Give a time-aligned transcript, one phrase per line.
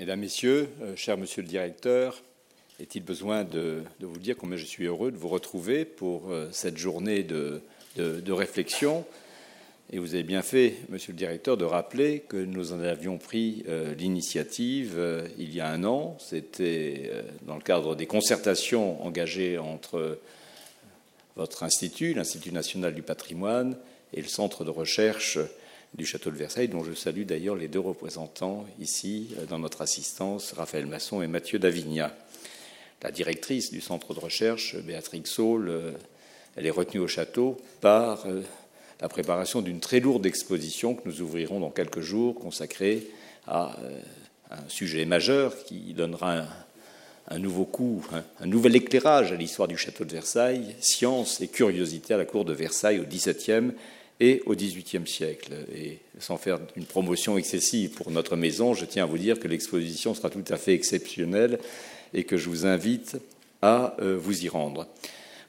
[0.00, 2.22] Mesdames, Messieurs, euh, cher Monsieur le Directeur,
[2.80, 6.78] est-il besoin de, vous dire combien je suis heureux de vous retrouver pour euh, cette
[6.78, 7.60] journée de,
[8.32, 9.04] réflexion?
[9.92, 13.62] Et vous avez bien fait, Monsieur le Directeur, de rappeler que nous en avions pris
[13.68, 14.98] euh, l'initiative
[15.36, 16.16] il y a un an.
[16.18, 17.10] C'était
[17.42, 20.18] dans le cadre des concertations engagées entre
[21.36, 23.76] votre institut, l'Institut national du patrimoine,
[24.14, 25.36] et le Centre de recherche
[25.94, 29.82] du château de Versailles, dont je salue d'ailleurs les deux représentants ici euh, dans notre
[29.82, 32.14] assistance, Raphaël Masson et Mathieu Davigna.
[33.02, 35.92] La directrice du centre de recherche, Béatrix Saul, euh,
[36.56, 38.42] elle est retenue au château par euh,
[39.00, 43.06] la préparation d'une très lourde exposition que nous ouvrirons dans quelques jours, consacrée
[43.46, 43.74] à
[44.50, 46.44] un sujet majeur qui donnera
[47.28, 48.04] un, nouveau coup,
[48.40, 52.44] un, nouvel éclairage à l'histoire du château de Versailles, science et curiosité à la cour
[52.44, 53.72] de Versailles au XVIIe
[54.20, 55.52] et au XVIIIe siècle.
[55.74, 59.48] Et sans faire une promotion excessive pour notre maison, je tiens à vous dire que
[59.48, 61.58] l'exposition sera tout à fait exceptionnelle
[62.12, 63.16] et que je vous invite
[63.62, 64.86] à euh, vous y rendre.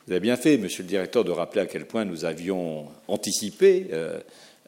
[0.08, 3.88] Vous avez bien fait, monsieur le directeur, de rappeler à quel point nous avions anticipé
[3.92, 4.20] euh,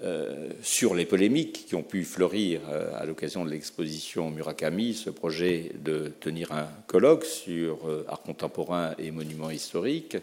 [0.04, 2.62] euh, sur les polémiques qui ont pu fleurir
[2.96, 9.12] à l'occasion de l'exposition Murakami ce projet de tenir un colloque sur art contemporain et
[9.12, 10.18] monuments historiques.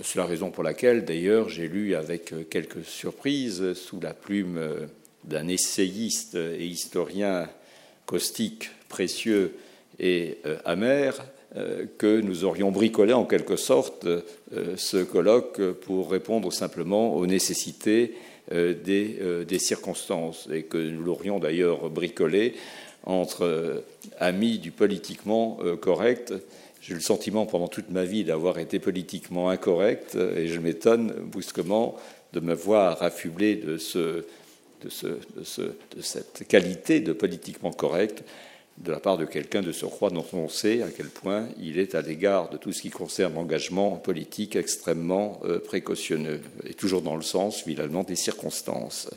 [0.00, 4.60] C'est la raison pour laquelle, d'ailleurs, j'ai lu avec quelques surprises, sous la plume
[5.24, 7.48] d'un essayiste et historien
[8.06, 9.54] caustique, précieux
[9.98, 11.24] et euh, amer,
[11.56, 14.22] euh, que nous aurions bricolé en quelque sorte euh,
[14.76, 18.14] ce colloque pour répondre simplement aux nécessités
[18.50, 22.54] des circonstances, et que nous l'aurions d'ailleurs bricolé
[23.04, 23.82] entre
[24.18, 26.32] amis du politiquement correct
[26.80, 31.12] j'ai eu le sentiment pendant toute ma vie d'avoir été politiquement incorrect et je m'étonne
[31.12, 31.96] brusquement
[32.32, 34.24] de me voir affublé de, ce,
[34.82, 38.22] de, ce, de, cette qualité de politiquement correct
[38.78, 41.94] de la part de quelqu'un de surcroît dont on sait à quel point il est
[41.94, 47.16] à l'égard de tout ce qui concerne l'engagement politique extrêmement euh, précautionneux et toujours dans
[47.16, 49.10] le sens finalement des circonstances.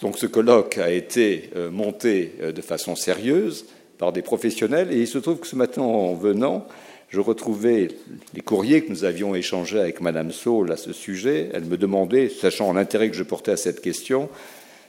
[0.00, 3.66] Donc ce colloque a été euh, monté euh, de façon sérieuse
[4.00, 4.92] par des professionnels.
[4.92, 6.66] Et il se trouve que ce matin, en venant,
[7.10, 7.88] je retrouvais
[8.34, 11.50] les courriers que nous avions échangés avec Madame Saul à ce sujet.
[11.52, 14.30] Elle me demandait, sachant l'intérêt que je portais à cette question,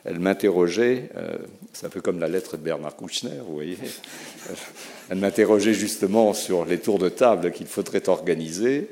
[0.06, 1.38] elle m'interrogeait, euh,
[1.74, 3.78] c'est un peu comme la lettre de Bernard Kouchner, vous voyez,
[5.10, 8.88] elle m'interrogeait justement sur les tours de table qu'il faudrait organiser,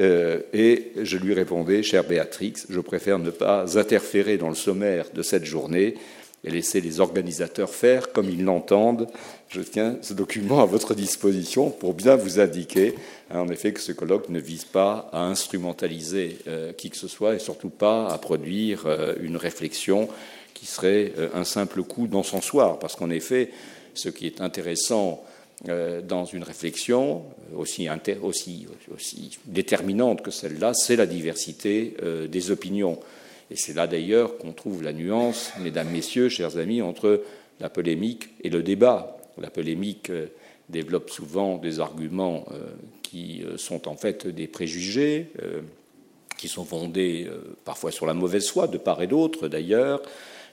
[0.00, 5.06] euh, et je lui répondais, chère Béatrix, je préfère ne pas interférer dans le sommaire
[5.12, 5.94] de cette journée,
[6.44, 9.08] et laisser les organisateurs faire comme ils l'entendent.
[9.48, 12.94] Je tiens ce document à votre disposition pour bien vous indiquer,
[13.30, 17.08] hein, en effet, que ce colloque ne vise pas à instrumentaliser euh, qui que ce
[17.08, 20.08] soit et surtout pas à produire euh, une réflexion
[20.54, 22.78] qui serait euh, un simple coup d'encensoir.
[22.78, 23.50] Parce qu'en effet,
[23.94, 25.22] ce qui est intéressant
[26.04, 27.24] dans une réflexion
[27.54, 27.88] aussi,
[29.46, 31.96] déterminante que celle-là, c'est la diversité
[32.28, 33.00] des opinions.
[33.50, 37.22] Et c'est là d'ailleurs qu'on trouve la nuance, mesdames, messieurs, chers amis, entre
[37.60, 39.16] la polémique et le débat.
[39.38, 40.26] La polémique euh,
[40.68, 42.70] développe souvent des arguments euh,
[43.02, 45.30] qui euh, sont en fait des préjugés,
[46.36, 47.30] qui sont fondés
[47.64, 50.02] parfois sur la mauvaise foi, de part et d'autre d'ailleurs,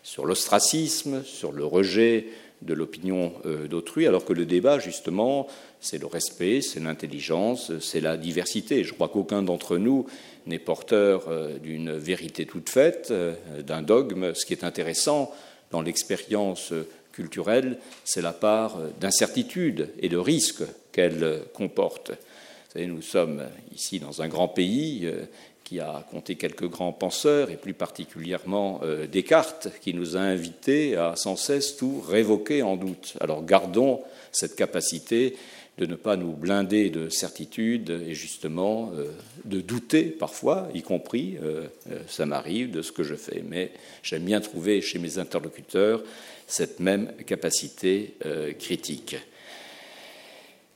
[0.02, 2.28] sur l'ostracisme, sur le rejet
[2.66, 3.34] de l'opinion
[3.70, 5.48] d'autrui, alors que le débat, justement,
[5.84, 8.84] c'est le respect, c'est l'intelligence, c'est la diversité.
[8.84, 10.06] Je crois qu'aucun d'entre nous
[10.48, 14.34] n'est porteur euh, d'une vérité toute faite, euh, d'un dogme.
[14.34, 15.32] Ce qui est intéressant
[15.72, 16.74] dans l'expérience
[17.12, 22.12] culturelle, c'est la part d'incertitude et de risque qu'elle comporte.
[22.12, 23.44] Vous savez, nous sommes
[23.74, 25.26] ici dans un grand pays euh,
[25.64, 28.82] qui a compté quelques grands penseurs, et plus particulièrement
[29.12, 33.16] Descartes, qui nous a invités à sans cesse tout révoquer en doute.
[33.22, 34.02] Alors gardons
[34.32, 35.36] cette capacité
[35.78, 39.12] de ne pas nous blinder de certitude et justement euh,
[39.46, 43.44] de douter parfois, y compris, euh, euh, ça m'arrive, de ce que je fais.
[43.48, 43.72] Mais
[44.04, 46.04] j'aime bien trouver chez mes interlocuteurs
[46.46, 48.16] cette même capacité
[48.60, 49.16] critique.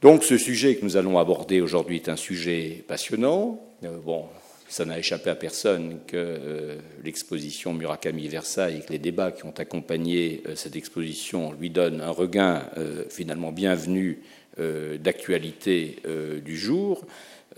[0.01, 3.62] Donc ce sujet que nous allons aborder aujourd'hui est un sujet passionnant.
[4.06, 4.25] bon,
[4.69, 9.54] ça n'a échappé à personne que l'exposition Murakami Versailles et que les débats qui ont
[9.58, 12.64] accompagné cette exposition lui donnent un regain
[13.10, 14.22] finalement bienvenu
[14.60, 17.04] euh, d'actualité euh, du jour.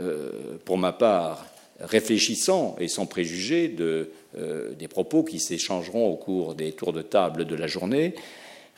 [0.01, 1.45] Euh, pour ma part,
[1.79, 4.11] réfléchissant et sans préjugés de,
[4.77, 8.15] des propos qui s'échangeront au cours des tours de table de la journée,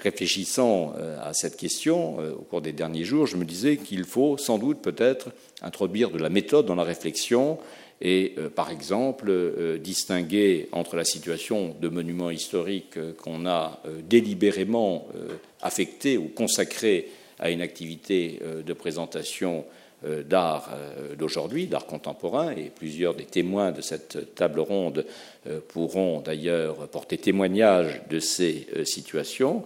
[0.02, 4.58] réfléchissant à cette question au cours des derniers jours, je me disais qu'il faut sans
[4.58, 5.30] doute peut-être
[5.62, 7.60] introduire de la méthode dans la réflexion
[8.02, 9.32] et, par exemple,
[9.80, 15.08] distinguer entre la situation de monuments historiques qu'on a délibérément
[15.62, 19.66] affectés ou consacrés à une activité de présentation
[20.04, 25.06] euh, d'art euh, d'aujourd'hui, d'art contemporain, et plusieurs des témoins de cette table ronde
[25.46, 29.64] euh, pourront d'ailleurs porter témoignage de ces situations.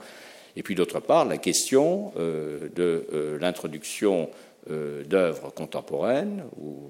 [0.55, 4.29] Et puis d'autre part, la question de l'introduction
[4.69, 6.89] d'œuvres contemporaines ou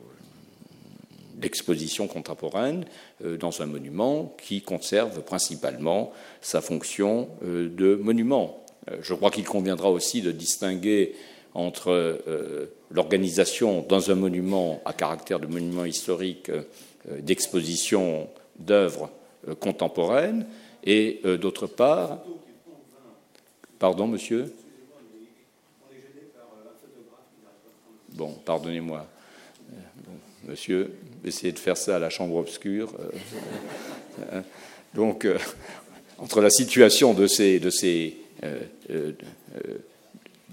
[1.33, 2.85] d'expositions contemporaines
[3.23, 8.63] dans un monument qui conserve principalement sa fonction de monument.
[9.01, 11.15] Je crois qu'il conviendra aussi de distinguer
[11.55, 16.63] entre euh, l'organisation dans un monument à caractère de monument historique euh,
[17.21, 18.27] d'exposition
[18.59, 19.09] d'œuvres
[19.47, 20.45] euh, contemporaines
[20.83, 22.19] et d'autre part.
[23.79, 24.53] Pardon, monsieur
[28.09, 29.05] Bon, pardonnez-moi.
[30.47, 30.95] monsieur,
[31.25, 32.93] essayez de faire ça à la chambre obscure.
[34.93, 35.27] donc,
[36.17, 37.69] entre la situation de ces, de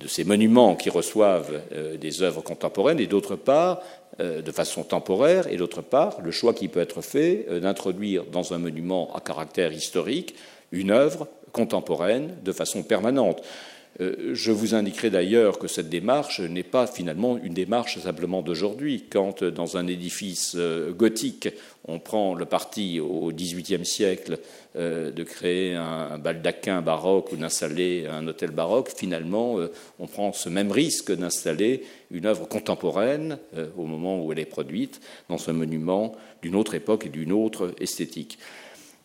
[0.09, 3.81] ces monuments qui reçoivent euh, des œuvres contemporaines, et d'autre part,
[4.21, 8.25] euh, de façon temporaire, et d'autre part, le choix qui peut être fait euh, d'introduire
[8.25, 10.35] dans un monument à caractère historique
[10.71, 13.43] une œuvre contemporaine de façon permanente.
[14.01, 19.05] Euh, je vous indiquerai d'ailleurs que cette démarche n'est pas finalement une démarche simplement d'aujourd'hui.
[19.11, 21.51] Quand, euh, dans un édifice euh, gothique,
[21.87, 24.39] on prend le parti au XVIIIe siècle
[24.77, 29.57] de créer un baldaquin baroque ou d'installer un hôtel baroque, finalement,
[29.99, 31.83] on prend ce même risque d'installer
[32.13, 33.37] une œuvre contemporaine
[33.77, 37.75] au moment où elle est produite dans ce monument d'une autre époque et d'une autre
[37.81, 38.39] esthétique.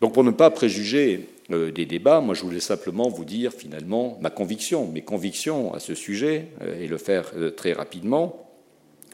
[0.00, 2.20] Donc, pour ne pas préjuger euh, des débats.
[2.20, 6.78] Moi, je voulais simplement vous dire finalement ma conviction, mes convictions à ce sujet, euh,
[6.78, 8.50] et le faire euh, très rapidement.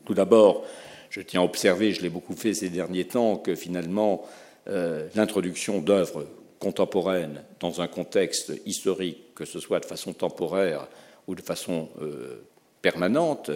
[0.04, 0.64] Tout d'abord,
[1.10, 4.26] je tiens à observer, je l'ai beaucoup fait ces derniers temps, que finalement,
[5.14, 6.26] l'introduction d'œuvres
[6.58, 10.88] contemporaines dans un contexte historique, que ce soit de façon temporaire
[11.26, 11.88] ou de façon
[12.80, 13.50] permanente,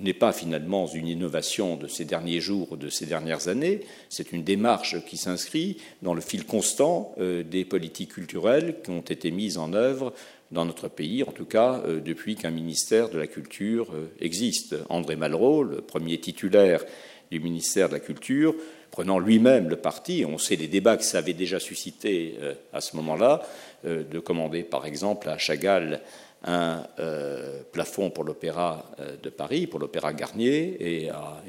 [0.00, 4.32] n'est pas finalement une innovation de ces derniers jours ou de ces dernières années, c'est
[4.32, 9.30] une démarche qui s'inscrit dans le fil constant euh, des politiques culturelles qui ont été
[9.30, 10.12] mises en œuvre
[10.50, 14.76] dans notre pays, en tout cas euh, depuis qu'un ministère de la Culture euh, existe.
[14.88, 16.84] André Malraux, le premier titulaire
[17.30, 18.54] du ministère de la Culture,
[18.90, 22.38] prenant lui-même le parti, on sait les débats que ça avait déjà suscité
[22.72, 23.42] à ce moment-là,
[23.84, 26.00] de commander par exemple à Chagall
[26.48, 31.42] un euh, plafond pour l'Opéra euh, de Paris, pour l'Opéra Garnier, et à,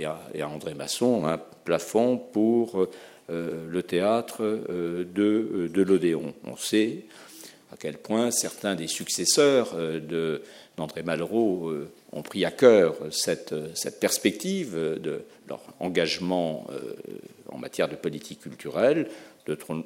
[0.46, 2.86] André Masson un plafond pour
[3.30, 6.34] euh, le théâtre de, de l'Odéon.
[6.46, 7.06] On sait
[7.72, 9.75] à quel point certains des successeurs
[10.75, 11.72] d'André Malraux
[12.12, 16.66] ont pris à cœur cette perspective de leur engagement
[17.51, 19.07] en matière de politique culturelle.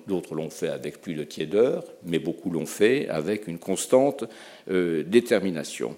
[0.08, 4.26] D'autres l'ont fait avec plus de tiédeur, mais beaucoup l'ont fait avec une constante
[4.70, 5.96] euh, détermination.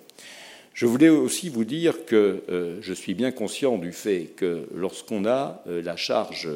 [0.73, 5.25] Je voulais aussi vous dire que euh, je suis bien conscient du fait que lorsqu'on
[5.25, 6.49] a euh, la charge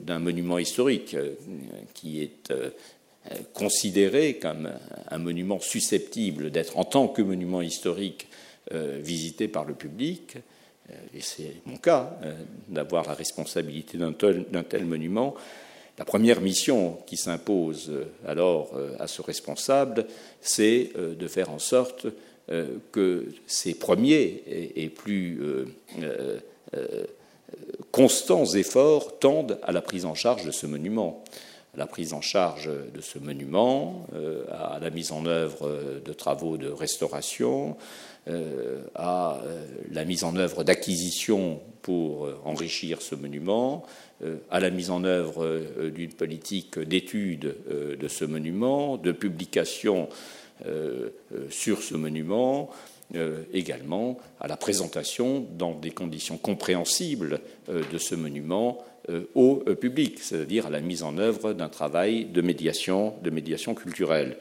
[0.00, 1.16] d'un monument historique
[1.94, 2.52] qui est
[3.54, 4.68] considéré comme
[5.08, 8.26] un monument susceptible d'être en tant que monument historique
[8.72, 10.38] visité par le public,
[11.14, 12.18] et c'est mon cas
[12.68, 15.34] d'avoir la responsabilité d'un tel, monument,
[15.98, 20.06] la première mission qui s'impose euh, alors euh, à ce responsable,
[20.40, 22.06] c'est euh, de faire en sorte
[22.90, 24.42] que ces premiers
[24.74, 25.40] et plus
[27.92, 31.22] constants efforts tendent à la prise en charge de ce monument
[31.74, 34.06] à la prise en charge de ce monument,
[34.50, 37.76] à la mise en œuvre de travaux de restauration,
[38.94, 39.40] à
[39.90, 43.86] la mise en œuvre d'acquisitions pour enrichir ce monument,
[44.24, 49.12] euh, à la mise en œuvre euh, d'une politique d'étude euh, de ce monument, de
[49.12, 50.08] publication
[51.50, 52.70] sur ce monument,
[53.52, 58.78] également à la présentation dans des conditions compréhensibles de ce monument
[59.34, 64.36] au public, c'est-à-dire à la mise en œuvre d'un travail de médiation, de médiation culturelle.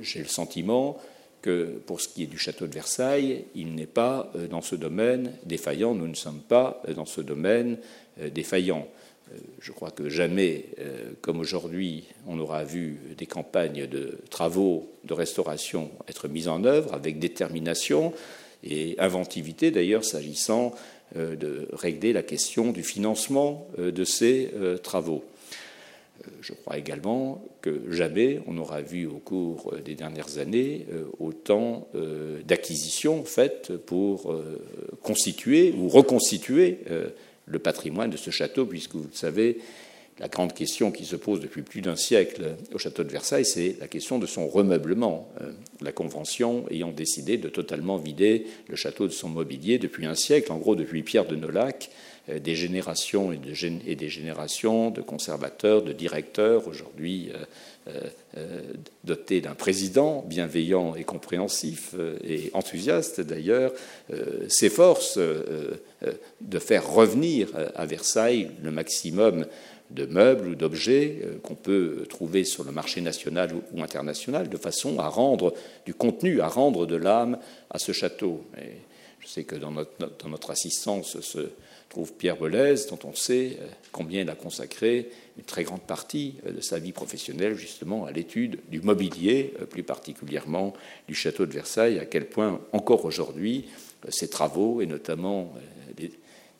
[0.00, 0.98] J'ai le sentiment
[1.42, 5.32] que pour ce qui est du château de Versailles, il n'est pas dans ce domaine
[5.44, 7.78] défaillant, nous ne sommes pas dans ce domaine
[8.20, 8.86] euh, défaillants.
[9.32, 14.90] Euh, je crois que jamais, euh, comme aujourd'hui, on aura vu des campagnes de travaux
[15.04, 18.12] de restauration être mises en œuvre avec détermination
[18.62, 20.74] et inventivité, d'ailleurs, s'agissant
[21.16, 24.50] de régler la question du financement de ces
[24.82, 25.24] travaux.
[26.40, 30.86] je crois également que jamais on n'aura vu au cours des dernières années
[31.18, 31.88] autant
[32.46, 34.34] d'acquisitions faites pour
[35.02, 36.78] constituer ou reconstituer
[37.46, 39.58] le patrimoine de ce château, puisque vous le savez,
[40.20, 43.76] la grande question qui se pose depuis plus d'un siècle au château de Versailles, c'est
[43.80, 45.28] la question de son remeublement.
[45.40, 45.50] Euh,
[45.80, 50.52] la Convention ayant décidé de totalement vider le château de son mobilier depuis un siècle,
[50.52, 51.90] en gros depuis Pierre de Nolac,
[52.28, 53.38] euh, des générations et,
[53.96, 57.30] des générations de conservateurs, de directeurs, aujourd'hui
[57.88, 58.60] euh,
[59.04, 63.72] dotés d'un président bienveillant et compréhensif et enthousiaste d'ailleurs,
[64.48, 69.46] s'efforcent de faire revenir à Versailles le maximum
[69.90, 74.56] de meubles ou d'objets euh, qu'on peut trouver sur le marché national ou international, de
[74.56, 75.52] façon à rendre
[75.84, 77.38] du contenu, à rendre de l'âme
[77.70, 78.44] à ce château.
[79.20, 79.90] Je sais que dans notre,
[80.22, 81.50] dans notre assistance se
[81.88, 86.36] trouve Pierre Bollez, dont on sait euh, combien il a consacré une très grande partie
[86.46, 90.72] euh, de sa vie professionnelle justement à l'étude du mobilier, plus particulièrement
[91.08, 93.66] du château de Versailles, à quel point encore aujourd'hui
[94.08, 95.52] ses travaux, et notamment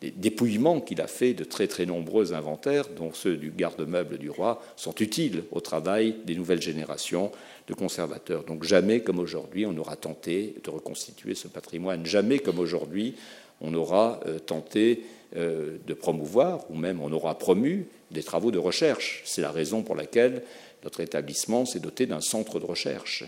[0.01, 4.29] des dépouillements qu'il a fait de très très nombreux inventaires, dont ceux du garde-meuble du
[4.29, 7.31] roi, sont utiles au travail des nouvelles générations
[7.67, 8.43] de conservateurs.
[8.43, 13.15] Donc jamais comme aujourd'hui on aura tenté de reconstituer ce patrimoine, jamais comme aujourd'hui
[13.61, 15.03] on aura euh, tenté
[15.37, 19.21] euh, de promouvoir, ou même on aura promu des travaux de recherche.
[19.25, 20.43] C'est la raison pour laquelle
[20.83, 23.23] notre établissement s'est doté d'un centre de recherche.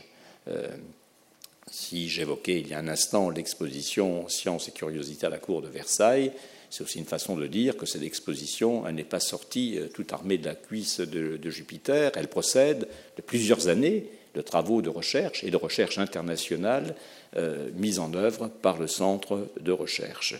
[0.48, 0.68] Euh,
[1.70, 5.68] si j'évoquais il y a un instant l'exposition Sciences et curiosités à la cour de
[5.68, 6.32] Versailles,
[6.74, 10.40] c'est aussi une façon de dire que cette exposition n'est pas sortie euh, toute armée
[10.40, 12.12] de la cuisse de, Jupiter.
[12.16, 16.96] Elle procède de plusieurs années de travaux de recherche et de recherche internationale
[17.36, 20.34] euh, mis en œuvre par le centre de recherche.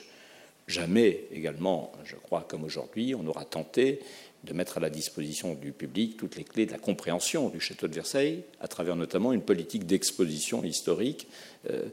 [0.66, 4.00] Jamais également, je crois, comme aujourd'hui, on aura tenté
[4.44, 7.88] de mettre à la disposition du public toutes les clés de la compréhension du château
[7.88, 11.28] de Versailles, à travers notamment une politique d'exposition historique
[11.70, 11.84] euh,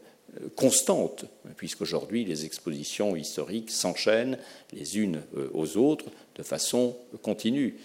[0.54, 1.24] constante,
[1.56, 4.38] puisqu'aujourd'hui les expositions historiques s'enchaînent
[4.72, 6.06] les unes euh, aux autres
[6.36, 7.76] de façon continue.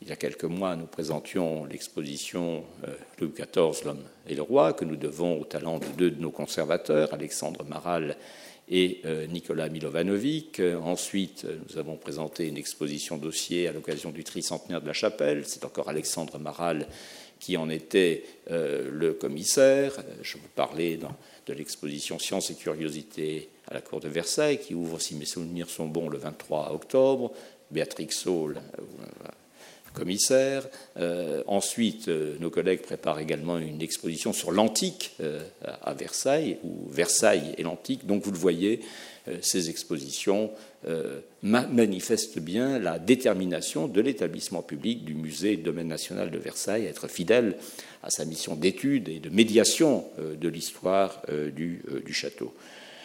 [0.00, 4.72] Il y a quelques mois, nous présentions l'exposition euh, Louis XIV, l'homme et le roi,
[4.72, 8.16] que nous devons au talent de deux de nos conservateurs, Alexandre Maral
[8.68, 10.60] et euh, Nicolas Milovanovic.
[10.60, 15.42] Ensuite, nous avons présenté une exposition dossier à l'occasion du tricentenaire de la chapelle.
[15.46, 16.86] C'est encore Alexandre Maral
[17.40, 19.92] qui en était le commissaire.
[20.22, 21.14] Je vous parlais dans
[21.48, 25.68] de l'exposition Sciences et curiosités à la cour de Versailles, qui ouvre, si mes souvenirs
[25.68, 27.32] sont bons, le 23 octobre.
[27.70, 28.82] Béatrix Saul, euh,
[30.30, 35.16] Euh, ensuite, euh, nos collègues préparent également une exposition sur l'antique
[35.62, 38.06] à Versailles, ou Versailles et l'antique.
[38.06, 38.80] Donc, vous le voyez,
[39.42, 40.50] ces expositions
[41.42, 46.90] manifestent bien la détermination de l'établissement public du musée et domaine national de Versailles à
[46.90, 47.56] être fidèle
[48.02, 52.54] à sa mission d'étude et de médiation euh, de l'histoire euh, euh, du, château.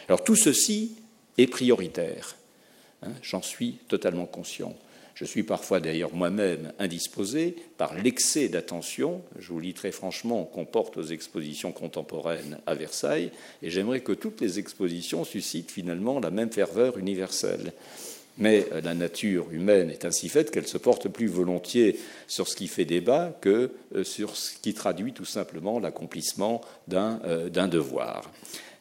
[0.07, 0.95] Alors tout ceci
[1.37, 2.35] est prioritaire,
[3.01, 4.75] hein, j'en suis totalement conscient.
[5.15, 10.65] Je suis parfois d'ailleurs moi-même indisposé par l'excès d'attention, je vous lis très franchement, qu'on
[10.65, 16.31] porte aux expositions contemporaines à Versailles, et j'aimerais que toutes les expositions suscitent finalement la
[16.31, 17.73] même ferveur universelle.
[18.37, 22.55] Mais euh, la nature humaine est ainsi faite qu'elle se porte plus volontiers sur ce
[22.55, 28.31] qui fait débat que euh, sur ce qui traduit tout simplement l'accomplissement euh, d'un devoir.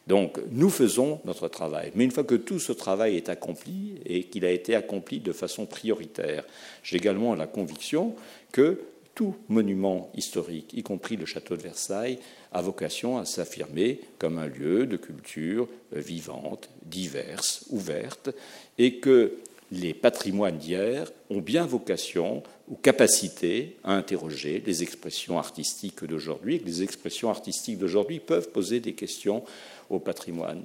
[0.07, 1.91] Donc nous faisons notre travail.
[1.95, 5.31] Mais une fois que tout ce travail est accompli et qu'il a été accompli de
[5.31, 6.43] façon prioritaire,
[6.83, 8.15] j'ai également la conviction
[8.51, 8.81] que
[9.15, 12.17] tout monument historique, y compris le château de Versailles,
[12.51, 18.31] a vocation à s'affirmer comme un lieu de culture vivante, diverse, ouverte,
[18.79, 19.37] et que
[19.73, 26.59] les patrimoines d'hier ont bien vocation ou capacité à interroger les expressions artistiques d'aujourd'hui, et
[26.59, 29.43] que les expressions artistiques d'aujourd'hui peuvent poser des questions
[29.89, 30.63] au patrimoine.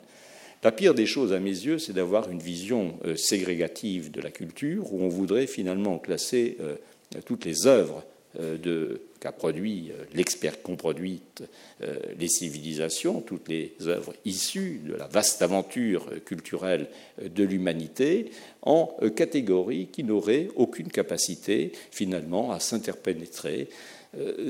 [0.62, 4.30] La pire des choses à mes yeux, c'est d'avoir une vision euh, ségrégative de la
[4.30, 6.74] culture, où on voudrait finalement classer euh,
[7.24, 8.04] toutes les œuvres
[8.40, 11.42] euh, qu'a produit euh, l'expert qu'ont produite
[11.82, 16.88] euh, les civilisations, toutes les œuvres issues de la vaste aventure culturelle
[17.22, 18.30] de l'humanité,
[18.62, 23.68] en catégories qui n'auraient aucune capacité finalement à s'interpénétrer.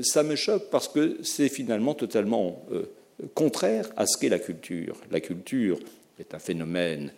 [0.03, 2.63] Ça me choque parce que c'est finalement totalement
[3.33, 4.95] contraire à ce qu'est la culture.
[5.11, 5.79] La culture
[6.19, 7.11] est un phénomène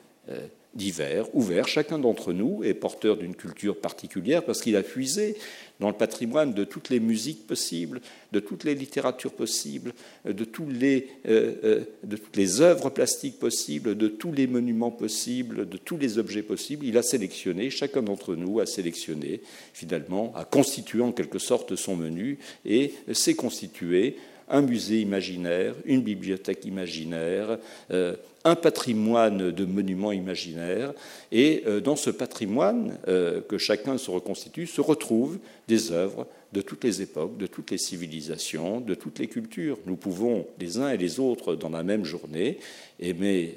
[0.73, 1.67] divers, ouverts.
[1.67, 5.35] Chacun d'entre nous est porteur d'une culture particulière parce qu'il a puisé
[5.79, 8.01] dans le patrimoine de toutes les musiques possibles,
[8.31, 9.93] de toutes les littératures possibles,
[10.25, 14.91] de, tous les, euh, euh, de toutes les œuvres plastiques possibles, de tous les monuments
[14.91, 16.85] possibles, de tous les objets possibles.
[16.85, 19.41] Il a sélectionné, chacun d'entre nous a sélectionné,
[19.73, 24.17] finalement, a constitué en quelque sorte son menu et s'est constitué
[24.51, 27.58] un musée imaginaire, une bibliothèque imaginaire,
[27.89, 30.93] euh, un patrimoine de monuments imaginaires.
[31.31, 36.62] Et euh, dans ce patrimoine euh, que chacun se reconstitue se retrouvent des œuvres de
[36.62, 39.77] toutes les époques, de toutes les civilisations, de toutes les cultures.
[39.86, 42.60] Nous pouvons, les uns et les autres, dans la même journée,
[43.00, 43.55] aimer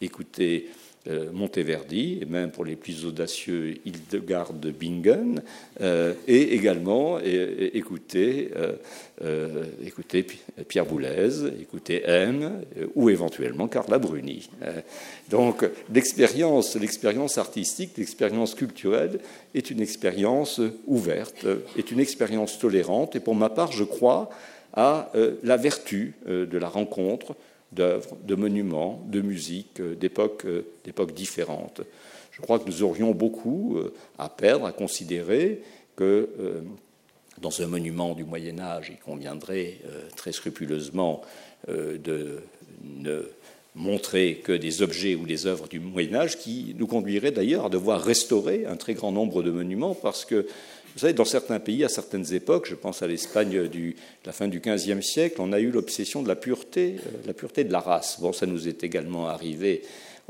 [0.00, 0.68] écouter
[1.32, 5.42] Monteverdi, et même pour les plus audacieux, Hildegard de Bingen,
[5.80, 9.64] euh, et également écouter, euh,
[10.68, 12.62] Pierre Boulez, écouter M,
[12.94, 14.48] ou éventuellement Carla Bruni.
[15.28, 19.18] donc l'expérience, l'expérience artistique, l'expérience culturelle
[19.54, 24.30] est une expérience ouverte, est une expérience tolérante, et pour ma part, je crois
[24.74, 27.34] à la vertu de la rencontre,
[27.72, 29.96] d'œuvres, de monuments, de musique, euh,
[30.44, 31.80] euh, d'époques différentes.
[32.30, 35.62] Je crois que nous aurions beaucoup euh, à perdre, à considérer
[35.96, 36.30] que
[37.40, 39.78] dans un monument du Moyen Âge, il conviendrait
[40.16, 41.20] très scrupuleusement
[41.68, 42.40] de
[42.82, 43.28] ne
[43.74, 47.68] montrer que des objets ou des œuvres du Moyen Âge, qui nous conduirait d'ailleurs à
[47.68, 50.46] devoir restaurer un très grand nombre de monuments, parce que
[50.94, 53.94] vous savez, dans certains pays, à certaines époques, je pense à l'Espagne de
[54.26, 57.64] la fin du XVe siècle, on a eu l'obsession de la pureté, euh, la pureté
[57.64, 58.18] de la race.
[58.20, 59.82] Bon, ça nous est également arrivé,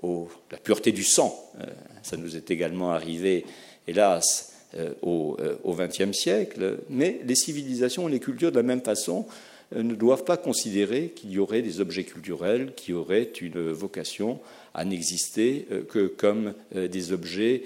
[0.02, 1.64] la pureté du sang, euh,
[2.02, 3.44] ça nous est également arrivé,
[3.88, 6.78] hélas, euh, au XXe siècle.
[6.88, 9.26] Mais les civilisations et les cultures, de la même façon,
[9.74, 14.40] ne doivent pas considérer qu'il y aurait des objets culturels qui auraient une vocation
[14.74, 17.64] à n'exister que comme des objets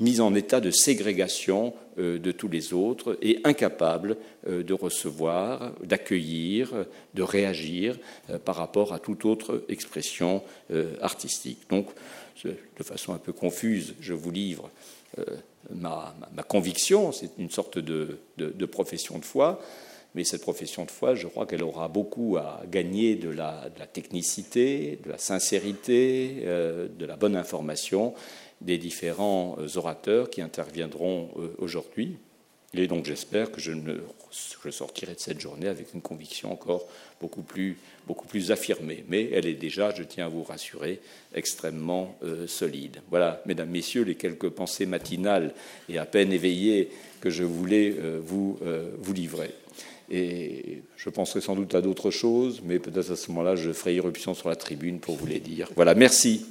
[0.00, 4.16] mis en état de ségrégation euh, de tous les autres et incapable
[4.48, 6.72] euh, de recevoir, d'accueillir,
[7.14, 7.96] de réagir
[8.30, 10.42] euh, par rapport à toute autre expression
[11.00, 11.60] artistique.
[11.70, 11.86] Donc,
[12.44, 14.70] de façon un peu confuse, je vous livre
[15.70, 16.14] ma,
[16.48, 18.18] conviction, c'est une sorte de,
[18.66, 19.62] profession de foi,
[20.14, 24.98] mais cette profession de foi, je crois qu'elle aura beaucoup à gagner de la, technicité,
[25.04, 28.14] de la sincérité, de la bonne information
[28.64, 32.16] des différents euh, orateurs qui interviendront euh, aujourd'hui.
[32.76, 34.00] Et donc j'espère que je, ne,
[34.70, 36.88] sortirai de cette journée avec une conviction encore
[37.20, 37.78] beaucoup plus,
[38.08, 39.04] beaucoup plus affirmée.
[39.08, 41.00] Mais elle est déjà, je tiens à vous rassurer,
[41.34, 43.00] extrêmement euh, solide.
[43.10, 45.54] Voilà, mesdames, messieurs, les quelques pensées matinales
[45.88, 48.58] et à peine éveillées que je voulais vous
[49.14, 49.54] livrer.
[50.10, 53.94] Et je penserai sans doute à d'autres choses, mais peut-être à ce moment-là, je ferai
[53.94, 55.70] irruption sur la tribune pour vous les dire.
[55.76, 56.42] Voilà, merci.